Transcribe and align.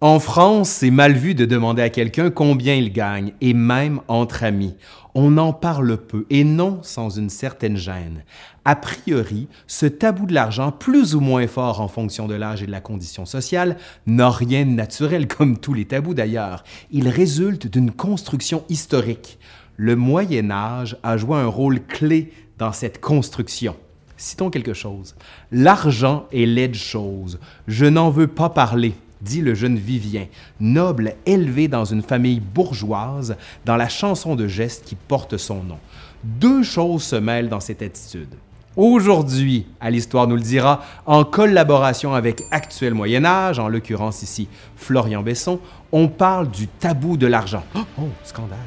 En 0.00 0.20
France, 0.20 0.68
c'est 0.68 0.92
mal 0.92 1.14
vu 1.14 1.34
de 1.34 1.44
demander 1.44 1.82
à 1.82 1.90
quelqu'un 1.90 2.30
combien 2.30 2.76
il 2.76 2.92
gagne, 2.92 3.32
et 3.40 3.52
même 3.52 4.00
entre 4.06 4.44
amis. 4.44 4.76
On 5.16 5.36
en 5.38 5.52
parle 5.52 5.96
peu, 5.96 6.24
et 6.30 6.44
non 6.44 6.78
sans 6.82 7.18
une 7.18 7.30
certaine 7.30 7.76
gêne. 7.76 8.22
A 8.64 8.76
priori, 8.76 9.48
ce 9.66 9.86
tabou 9.86 10.26
de 10.26 10.34
l'argent, 10.34 10.70
plus 10.70 11.16
ou 11.16 11.20
moins 11.20 11.48
fort 11.48 11.80
en 11.80 11.88
fonction 11.88 12.28
de 12.28 12.36
l'âge 12.36 12.62
et 12.62 12.66
de 12.66 12.70
la 12.70 12.80
condition 12.80 13.26
sociale, 13.26 13.76
n'a 14.06 14.30
rien 14.30 14.64
de 14.64 14.70
naturel, 14.70 15.26
comme 15.36 15.58
tous 15.58 15.74
les 15.74 15.86
tabous 15.86 16.14
d'ailleurs. 16.14 16.62
Il 16.92 17.08
résulte 17.08 17.66
d'une 17.66 17.90
construction 17.90 18.62
historique. 18.68 19.40
Le 19.76 19.96
Moyen 19.96 20.52
Âge 20.52 20.96
a 21.02 21.16
joué 21.16 21.38
un 21.38 21.48
rôle 21.48 21.84
clé 21.84 22.32
dans 22.56 22.72
cette 22.72 23.00
construction. 23.00 23.74
Citons 24.16 24.50
quelque 24.50 24.74
chose. 24.74 25.16
L'argent 25.50 26.28
est 26.32 26.46
laide 26.46 26.76
chose. 26.76 27.40
Je 27.66 27.86
n'en 27.86 28.10
veux 28.10 28.28
pas 28.28 28.50
parler 28.50 28.94
dit 29.20 29.40
le 29.40 29.54
jeune 29.54 29.76
Vivien, 29.76 30.26
noble 30.60 31.14
élevé 31.26 31.68
dans 31.68 31.84
une 31.84 32.02
famille 32.02 32.40
bourgeoise, 32.40 33.36
dans 33.64 33.76
la 33.76 33.88
chanson 33.88 34.36
de 34.36 34.46
geste 34.46 34.84
qui 34.84 34.94
porte 34.94 35.36
son 35.36 35.62
nom. 35.62 35.78
Deux 36.24 36.62
choses 36.62 37.02
se 37.02 37.16
mêlent 37.16 37.48
dans 37.48 37.60
cette 37.60 37.82
attitude. 37.82 38.34
Aujourd'hui, 38.76 39.66
à 39.80 39.90
l'Histoire 39.90 40.28
nous 40.28 40.36
le 40.36 40.42
dira, 40.42 40.82
en 41.04 41.24
collaboration 41.24 42.14
avec 42.14 42.42
Actuel 42.52 42.94
Moyen 42.94 43.24
Âge, 43.24 43.58
en 43.58 43.68
l'occurrence 43.68 44.22
ici 44.22 44.48
Florian 44.76 45.22
Besson, 45.22 45.58
on 45.90 46.06
parle 46.06 46.48
du 46.48 46.68
tabou 46.68 47.16
de 47.16 47.26
l'argent. 47.26 47.64
Oh, 47.74 47.80
oh 48.00 48.08
scandale! 48.22 48.58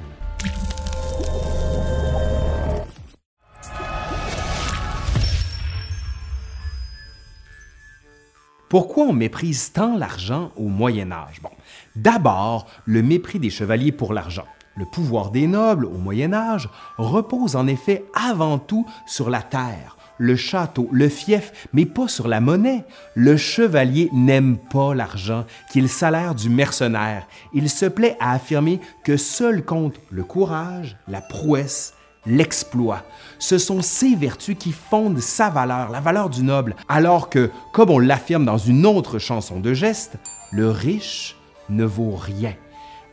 Pourquoi 8.71 9.07
on 9.07 9.11
méprise 9.11 9.73
tant 9.73 9.98
l'argent 9.98 10.53
au 10.55 10.70
Moyen 10.70 11.12
Âge? 11.12 11.41
Bon, 11.41 11.49
d'abord, 11.98 12.67
le 12.85 13.03
mépris 13.03 13.38
des 13.38 13.49
chevaliers 13.49 13.91
pour 13.91 14.13
l'argent. 14.13 14.45
Le 14.77 14.85
pouvoir 14.85 15.32
des 15.32 15.46
nobles 15.46 15.84
au 15.84 15.98
Moyen 15.98 16.32
Âge 16.32 16.70
repose 16.98 17.57
en 17.57 17.68
effet 17.68 18.05
avant 18.13 18.59
tout 18.59 18.85
sur 19.05 19.29
la 19.29 19.41
terre, 19.41 19.98
le 20.18 20.37
château, 20.37 20.87
le 20.93 21.09
fief, 21.09 21.68
mais 21.73 21.85
pas 21.85 22.07
sur 22.07 22.29
la 22.29 22.40
monnaie. 22.40 22.85
Le 23.13 23.35
chevalier 23.35 24.09
n'aime 24.13 24.57
pas 24.57 24.96
l'argent, 24.96 25.43
qu'il 25.70 25.90
salaire 25.90 26.34
du 26.34 26.49
mercenaire. 26.49 27.27
Il 27.53 27.70
se 27.70 27.87
plaît 27.87 28.15
à 28.21 28.31
affirmer 28.31 28.79
que 29.03 29.18
seul 29.18 29.65
compte 29.65 29.99
le 30.12 30.24
courage, 30.24 30.96
la 31.09 31.20
prouesse 31.20 31.93
l'exploit. 32.26 33.04
Ce 33.40 33.58
sont 33.58 33.82
ces 33.82 34.16
vertus 34.16 34.55
qui 34.58 34.72
fondent 34.72 35.20
sa 35.20 35.50
valeur, 35.50 35.90
la 35.90 36.00
valeur 36.00 36.30
du 36.30 36.44
noble, 36.44 36.76
alors 36.88 37.30
que, 37.30 37.50
comme 37.74 37.90
on 37.90 38.00
l'affirme 38.00 38.46
dans 38.46 38.58
une 38.58 38.86
autre 38.86 39.20
chanson 39.20 39.60
de 39.60 39.74
geste, 39.74 40.18
le 40.52 40.70
riche 40.70 41.36
ne 41.70 41.86
vaut 41.86 42.16
rien. 42.16 42.54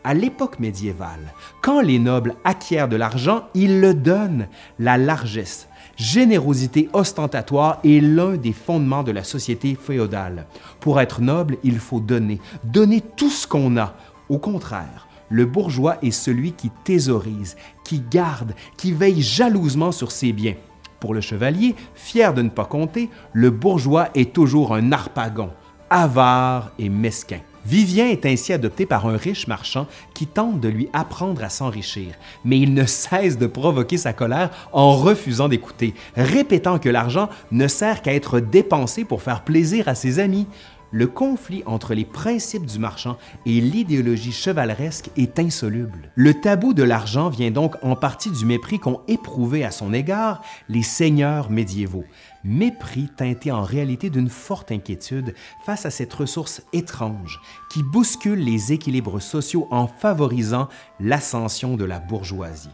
À 0.04 0.14
l'époque 0.14 0.60
médiévale, 0.60 1.34
quand 1.60 1.80
les 1.80 1.98
nobles 1.98 2.36
acquièrent 2.44 2.88
de 2.88 2.96
l'argent, 2.96 3.44
ils 3.54 3.80
le 3.80 3.94
donnent. 3.94 4.48
La 4.78 4.96
largesse, 4.96 5.68
générosité 5.96 6.88
ostentatoire 6.92 7.80
est 7.84 8.00
l'un 8.00 8.36
des 8.36 8.52
fondements 8.52 9.02
de 9.02 9.12
la 9.12 9.24
société 9.24 9.74
féodale. 9.74 10.46
Pour 10.80 11.00
être 11.00 11.20
noble, 11.20 11.58
il 11.64 11.78
faut 11.78 12.00
donner, 12.00 12.40
donner 12.64 13.00
tout 13.00 13.30
ce 13.30 13.46
qu'on 13.46 13.76
a. 13.76 13.94
Au 14.28 14.38
contraire, 14.38 15.07
le 15.28 15.44
bourgeois 15.44 15.96
est 16.02 16.10
celui 16.10 16.52
qui 16.52 16.70
thésaurise, 16.84 17.56
qui 17.84 18.00
garde, 18.00 18.54
qui 18.76 18.92
veille 18.92 19.22
jalousement 19.22 19.92
sur 19.92 20.12
ses 20.12 20.32
biens. 20.32 20.54
Pour 21.00 21.14
le 21.14 21.20
chevalier, 21.20 21.74
fier 21.94 22.34
de 22.34 22.42
ne 22.42 22.48
pas 22.48 22.64
compter, 22.64 23.08
le 23.32 23.50
bourgeois 23.50 24.08
est 24.14 24.32
toujours 24.32 24.74
un 24.74 24.90
harpagon, 24.90 25.50
avare 25.90 26.72
et 26.78 26.88
mesquin. 26.88 27.40
Vivien 27.68 28.08
est 28.08 28.24
ainsi 28.24 28.54
adopté 28.54 28.86
par 28.86 29.06
un 29.06 29.18
riche 29.18 29.46
marchand 29.46 29.86
qui 30.14 30.26
tente 30.26 30.58
de 30.58 30.68
lui 30.68 30.88
apprendre 30.94 31.44
à 31.44 31.50
s'enrichir, 31.50 32.14
mais 32.42 32.58
il 32.58 32.72
ne 32.72 32.86
cesse 32.86 33.36
de 33.36 33.46
provoquer 33.46 33.98
sa 33.98 34.14
colère 34.14 34.50
en 34.72 34.92
refusant 34.96 35.48
d'écouter, 35.48 35.92
répétant 36.16 36.78
que 36.78 36.88
l'argent 36.88 37.28
ne 37.52 37.68
sert 37.68 38.00
qu'à 38.00 38.14
être 38.14 38.40
dépensé 38.40 39.04
pour 39.04 39.22
faire 39.22 39.44
plaisir 39.44 39.86
à 39.86 39.94
ses 39.94 40.18
amis 40.18 40.46
le 40.90 41.06
conflit 41.06 41.62
entre 41.66 41.94
les 41.94 42.04
principes 42.04 42.66
du 42.66 42.78
marchand 42.78 43.16
et 43.46 43.60
l'idéologie 43.60 44.32
chevaleresque 44.32 45.10
est 45.16 45.38
insoluble. 45.38 46.10
Le 46.14 46.34
tabou 46.34 46.74
de 46.74 46.82
l'argent 46.82 47.28
vient 47.28 47.50
donc 47.50 47.76
en 47.82 47.96
partie 47.96 48.30
du 48.30 48.44
mépris 48.44 48.78
qu'ont 48.78 49.00
éprouvé 49.08 49.64
à 49.64 49.70
son 49.70 49.92
égard 49.92 50.42
les 50.68 50.82
seigneurs 50.82 51.50
médiévaux. 51.50 52.04
Mépris 52.44 53.08
teinté 53.16 53.50
en 53.50 53.62
réalité 53.62 54.10
d'une 54.10 54.30
forte 54.30 54.72
inquiétude 54.72 55.34
face 55.64 55.86
à 55.86 55.90
cette 55.90 56.14
ressource 56.14 56.62
étrange 56.72 57.40
qui 57.70 57.82
bouscule 57.82 58.38
les 58.38 58.72
équilibres 58.72 59.20
sociaux 59.20 59.68
en 59.70 59.86
favorisant 59.86 60.68
l'ascension 61.00 61.76
de 61.76 61.84
la 61.84 61.98
bourgeoisie. 61.98 62.70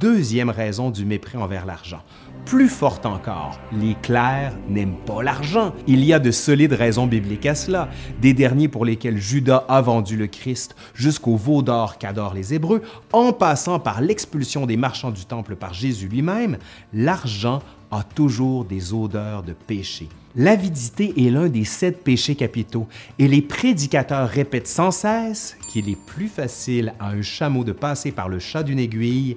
Deuxième 0.00 0.50
raison 0.50 0.90
du 0.90 1.04
mépris 1.04 1.36
envers 1.38 1.66
l'argent. 1.66 2.02
Plus 2.44 2.68
forte 2.68 3.06
encore, 3.06 3.60
les 3.72 3.94
clercs 4.02 4.52
n'aiment 4.68 4.96
pas 5.06 5.22
l'argent. 5.22 5.72
Il 5.86 6.04
y 6.04 6.12
a 6.12 6.18
de 6.18 6.30
solides 6.30 6.72
raisons 6.72 7.06
bibliques 7.06 7.46
à 7.46 7.54
cela, 7.54 7.88
des 8.20 8.34
derniers 8.34 8.68
pour 8.68 8.84
lesquels 8.84 9.18
Judas 9.18 9.64
a 9.68 9.80
vendu 9.80 10.16
le 10.16 10.26
Christ 10.26 10.74
jusqu'au 10.94 11.36
veau 11.36 11.62
d'or 11.62 11.98
qu'adorent 11.98 12.34
les 12.34 12.54
Hébreux, 12.54 12.82
en 13.12 13.32
passant 13.32 13.78
par 13.78 14.00
l'expulsion 14.00 14.66
des 14.66 14.76
marchands 14.76 15.12
du 15.12 15.24
temple 15.24 15.56
par 15.56 15.74
Jésus 15.74 16.08
lui-même, 16.08 16.58
l'argent 16.92 17.60
a 17.90 18.02
toujours 18.02 18.64
des 18.64 18.92
odeurs 18.94 19.42
de 19.42 19.52
péché. 19.52 20.08
L'avidité 20.34 21.26
est 21.26 21.30
l'un 21.30 21.48
des 21.48 21.64
sept 21.64 22.02
péchés 22.02 22.34
capitaux 22.34 22.88
et 23.18 23.28
les 23.28 23.42
prédicateurs 23.42 24.28
répètent 24.28 24.66
sans 24.66 24.90
cesse 24.90 25.58
qu'il 25.68 25.90
est 25.90 26.06
plus 26.06 26.28
facile 26.28 26.94
à 26.98 27.10
un 27.10 27.20
chameau 27.20 27.64
de 27.64 27.72
passer 27.72 28.12
par 28.12 28.30
le 28.30 28.38
chat 28.38 28.62
d'une 28.62 28.78
aiguille 28.78 29.36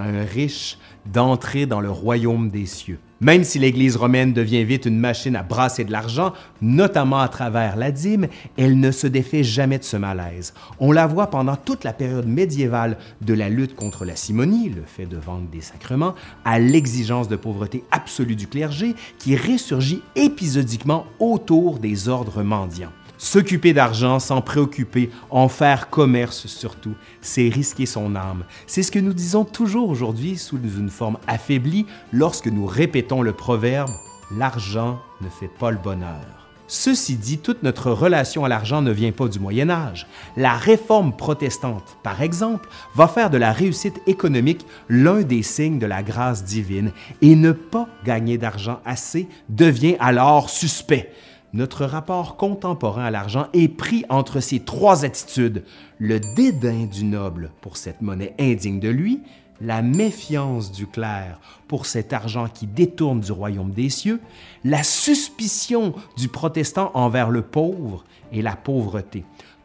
un 0.00 0.24
riche 0.24 0.78
d'entrer 1.12 1.66
dans 1.66 1.80
le 1.80 1.90
royaume 1.90 2.48
des 2.48 2.66
cieux. 2.66 2.98
Même 3.20 3.44
si 3.44 3.58
l'Église 3.58 3.96
romaine 3.96 4.32
devient 4.32 4.64
vite 4.64 4.86
une 4.86 4.98
machine 4.98 5.36
à 5.36 5.42
brasser 5.42 5.84
de 5.84 5.92
l'argent, 5.92 6.32
notamment 6.60 7.20
à 7.20 7.28
travers 7.28 7.76
la 7.76 7.90
dîme, 7.90 8.26
elle 8.58 8.78
ne 8.78 8.90
se 8.90 9.06
défait 9.06 9.44
jamais 9.44 9.78
de 9.78 9.84
ce 9.84 9.96
malaise. 9.96 10.52
On 10.78 10.92
la 10.92 11.06
voit 11.06 11.30
pendant 11.30 11.56
toute 11.56 11.84
la 11.84 11.92
période 11.92 12.26
médiévale 12.26 12.98
de 13.22 13.34
la 13.34 13.48
lutte 13.48 13.76
contre 13.76 14.04
la 14.04 14.16
simonie, 14.16 14.68
le 14.68 14.82
fait 14.84 15.06
de 15.06 15.16
vendre 15.16 15.48
des 15.50 15.60
sacrements, 15.60 16.14
à 16.44 16.58
l'exigence 16.58 17.28
de 17.28 17.36
pauvreté 17.36 17.84
absolue 17.90 18.36
du 18.36 18.46
clergé 18.46 18.94
qui 19.18 19.36
ressurgit 19.36 20.02
épisodiquement 20.16 21.06
autour 21.18 21.78
des 21.78 22.08
ordres 22.08 22.42
mendiants. 22.42 22.92
S'occuper 23.24 23.72
d'argent 23.72 24.18
sans 24.18 24.42
préoccuper, 24.42 25.08
en 25.30 25.48
faire 25.48 25.88
commerce 25.88 26.46
surtout, 26.46 26.92
c'est 27.22 27.48
risquer 27.48 27.86
son 27.86 28.16
âme. 28.16 28.44
C'est 28.66 28.82
ce 28.82 28.92
que 28.92 28.98
nous 28.98 29.14
disons 29.14 29.46
toujours 29.46 29.88
aujourd'hui 29.88 30.36
sous 30.36 30.58
une 30.58 30.90
forme 30.90 31.16
affaiblie 31.26 31.86
lorsque 32.12 32.48
nous 32.48 32.66
répétons 32.66 33.22
le 33.22 33.32
proverbe⁇ 33.32 33.88
L'argent 34.38 35.00
ne 35.22 35.30
fait 35.30 35.48
pas 35.48 35.70
le 35.70 35.78
bonheur⁇ 35.78 36.10
Ceci 36.66 37.16
dit, 37.16 37.38
toute 37.38 37.62
notre 37.62 37.92
relation 37.92 38.44
à 38.44 38.48
l'argent 38.50 38.82
ne 38.82 38.92
vient 38.92 39.12
pas 39.12 39.28
du 39.28 39.38
Moyen 39.38 39.70
Âge. 39.70 40.06
La 40.36 40.52
réforme 40.52 41.16
protestante, 41.16 41.96
par 42.02 42.20
exemple, 42.20 42.68
va 42.94 43.08
faire 43.08 43.30
de 43.30 43.38
la 43.38 43.52
réussite 43.52 44.02
économique 44.06 44.66
l'un 44.90 45.22
des 45.22 45.42
signes 45.42 45.78
de 45.78 45.86
la 45.86 46.02
grâce 46.02 46.44
divine 46.44 46.92
et 47.22 47.36
ne 47.36 47.52
pas 47.52 47.88
gagner 48.04 48.36
d'argent 48.36 48.80
assez 48.84 49.28
devient 49.48 49.96
alors 49.98 50.50
suspect 50.50 51.10
notre 51.54 51.84
rapport 51.84 52.36
contemporain 52.36 53.04
à 53.04 53.10
l'argent 53.12 53.46
est 53.52 53.68
pris 53.68 54.04
entre 54.08 54.40
ces 54.40 54.58
trois 54.58 55.04
attitudes, 55.04 55.62
le 55.98 56.18
dédain 56.18 56.86
du 56.86 57.04
noble 57.04 57.52
pour 57.60 57.76
cette 57.76 58.02
monnaie 58.02 58.34
indigne 58.40 58.80
de 58.80 58.88
lui, 58.88 59.20
la 59.60 59.80
méfiance 59.80 60.72
du 60.72 60.88
clerc 60.88 61.38
pour 61.68 61.86
cet 61.86 62.12
argent 62.12 62.48
qui 62.52 62.66
détourne 62.66 63.20
du 63.20 63.30
royaume 63.30 63.70
des 63.70 63.88
cieux, 63.88 64.20
la 64.64 64.82
suspicion 64.82 65.94
du 66.16 66.26
protestant 66.26 66.90
envers 66.94 67.30
le 67.30 67.42
pauvre 67.42 68.04
et 68.32 68.42
la 68.42 68.56
pauvreté. 68.56 69.24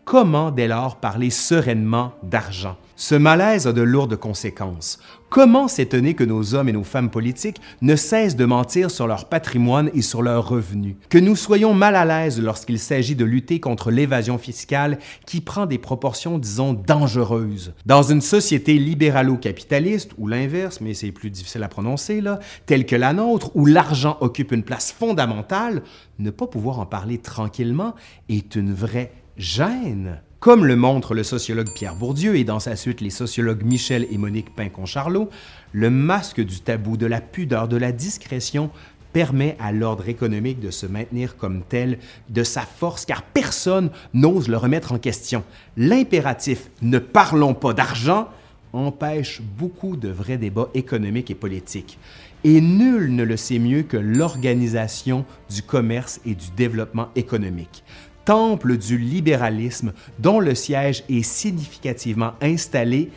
Comment 0.10 0.50
dès 0.50 0.68
lors 0.68 0.96
parler 0.96 1.30
sereinement 1.30 2.14
d'argent 2.24 2.78
Ce 2.96 3.14
malaise 3.14 3.68
a 3.68 3.74
de 3.74 3.84
lourdes 3.84 4.16
conséquences. 4.16 4.98
Comment 5.30 5.68
s'étonner 5.68 6.16
que 6.16 6.24
nos 6.24 6.56
hommes 6.56 6.68
et 6.68 6.74
nos 6.74 6.84
femmes 6.84 7.12
politiques 7.12 7.62
ne 7.84 7.96
cessent 7.96 8.36
de 8.36 8.46
mentir 8.46 8.90
sur 8.90 9.06
leur 9.06 9.30
patrimoine 9.30 9.92
et 9.94 10.02
sur 10.02 10.24
leurs 10.24 10.50
revenus? 10.50 10.96
Que 11.10 11.20
nous 11.20 11.36
soyons 11.36 11.76
mal 11.76 11.96
à 11.96 12.06
l'aise 12.06 12.42
lorsqu'il 12.42 12.80
s'agit 12.80 13.16
de 13.16 13.24
lutter 13.24 13.60
contre 13.60 13.92
l'évasion 13.92 14.40
fiscale 14.40 14.98
qui 15.28 15.42
prend 15.42 15.68
des 15.68 15.78
proportions, 15.78 16.40
disons, 16.40 16.74
dangereuses. 16.74 17.76
Dans 17.86 18.02
une 18.02 18.22
société 18.22 18.80
libéralo-capitaliste, 18.80 20.14
ou 20.18 20.28
l'inverse, 20.28 20.82
mais 20.82 20.96
c'est 20.96 21.12
plus 21.12 21.30
difficile 21.30 21.62
à 21.62 21.68
prononcer, 21.68 22.20
là, 22.20 22.40
telle 22.66 22.88
que 22.88 22.96
la 22.96 23.14
nôtre, 23.14 23.52
où 23.54 23.68
l'argent 23.68 24.18
occupe 24.22 24.54
une 24.54 24.64
place 24.64 24.92
fondamentale, 24.92 25.84
ne 26.18 26.32
pas 26.32 26.48
pouvoir 26.48 26.80
en 26.80 26.88
parler 26.88 27.20
tranquillement 27.20 27.94
est 28.28 28.56
une 28.56 28.74
vraie 28.74 29.12
gêne. 29.40 30.22
Comme 30.42 30.66
le 30.66 30.76
montre 30.76 31.14
le 31.14 31.24
sociologue 31.24 31.74
Pierre 31.74 31.96
Bourdieu 31.96 32.36
et 32.36 32.44
dans 32.44 32.60
sa 32.60 32.76
suite 32.76 33.00
les 33.00 33.10
sociologues 33.10 33.64
Michel 33.64 34.06
et 34.12 34.18
Monique 34.18 34.54
Pincon-Charlot, 34.54 35.30
le 35.72 35.90
masque 35.90 36.42
du 36.42 36.60
tabou, 36.60 36.98
de 36.98 37.06
la 37.06 37.22
pudeur, 37.22 37.70
de 37.70 37.78
la 37.78 37.94
discrétion 37.94 38.70
permet 39.14 39.56
à 39.60 39.72
l'ordre 39.72 40.10
économique 40.10 40.60
de 40.60 40.72
se 40.72 40.86
maintenir 40.86 41.38
comme 41.38 41.64
tel 41.68 42.00
de 42.30 42.44
sa 42.44 42.62
force 42.62 43.06
car 43.06 43.24
personne 43.24 43.92
n'ose 44.14 44.50
le 44.50 44.58
remettre 44.58 44.92
en 44.92 45.00
question. 45.00 45.44
L'impératif 45.78 46.70
ne 46.82 47.00
parlons 47.00 47.54
pas 47.54 47.74
d'argent 47.74 48.28
empêche 48.74 49.42
beaucoup 49.42 49.96
de 49.96 50.10
vrais 50.10 50.38
débats 50.38 50.70
économiques 50.74 51.32
et 51.32 51.36
politiques. 51.36 51.98
Et 52.44 52.62
nul 52.62 53.14
ne 53.16 53.24
le 53.24 53.36
sait 53.36 53.60
mieux 53.60 53.84
que 53.84 53.98
l'Organisation 53.98 55.26
du 55.54 55.62
commerce 55.62 56.22
et 56.26 56.36
du 56.36 56.52
développement 56.56 57.10
économique, 57.16 57.84
temple 58.30 58.78
du 58.78 59.00
libéralisme 59.00 59.92
dont 60.20 60.40
le 60.40 60.54
siège 60.54 61.04
est 61.10 61.24
significativement 61.24 62.34
installé 62.44 63.10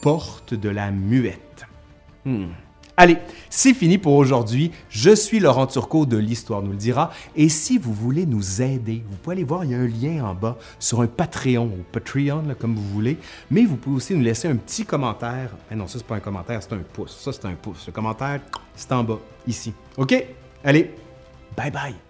porte 0.00 0.54
de 0.54 0.68
la 0.68 0.92
muette. 0.92 1.66
Hmm. 2.24 2.50
Allez, 2.96 3.16
c'est 3.48 3.74
fini 3.74 3.98
pour 3.98 4.14
aujourd'hui. 4.14 4.70
Je 4.88 5.12
suis 5.12 5.40
Laurent 5.40 5.66
Turcot 5.66 6.06
de 6.06 6.16
l'Histoire 6.16 6.62
nous 6.62 6.70
le 6.70 6.76
dira. 6.76 7.10
Et 7.34 7.48
si 7.48 7.78
vous 7.78 7.92
voulez 7.92 8.26
nous 8.26 8.62
aider, 8.62 9.02
vous 9.10 9.16
pouvez 9.16 9.34
aller 9.34 9.44
voir, 9.44 9.64
il 9.64 9.72
y 9.72 9.74
a 9.74 9.78
un 9.78 9.88
lien 9.88 10.24
en 10.24 10.34
bas 10.36 10.56
sur 10.78 11.00
un 11.00 11.08
Patreon 11.08 11.64
ou 11.66 11.82
Patreon, 11.90 12.44
comme 12.56 12.76
vous 12.76 12.88
voulez. 12.90 13.18
Mais 13.50 13.64
vous 13.64 13.74
pouvez 13.74 13.96
aussi 13.96 14.14
nous 14.14 14.22
laisser 14.22 14.46
un 14.46 14.54
petit 14.56 14.84
commentaire. 14.84 15.50
Non, 15.74 15.88
ça, 15.88 15.98
c'est 15.98 16.06
pas 16.06 16.14
un 16.14 16.20
commentaire, 16.20 16.62
c'est 16.62 16.74
un 16.74 16.84
pouce. 16.92 17.18
Ça, 17.18 17.32
c'est 17.32 17.46
un 17.46 17.54
pouce. 17.54 17.88
Le 17.88 17.92
commentaire, 17.92 18.40
c'est 18.76 18.92
en 18.92 19.02
bas, 19.02 19.18
ici. 19.48 19.72
OK? 19.96 20.14
Allez, 20.62 20.94
bye 21.56 21.72
bye. 21.72 22.09